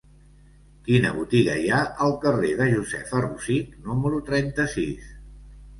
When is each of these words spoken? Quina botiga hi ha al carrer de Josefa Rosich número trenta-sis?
Quina 0.87 1.11
botiga 1.17 1.57
hi 1.65 1.69
ha 1.75 1.81
al 2.07 2.15
carrer 2.25 2.49
de 2.63 2.69
Josefa 2.73 3.25
Rosich 3.29 3.79
número 3.93 4.25
trenta-sis? 4.33 5.19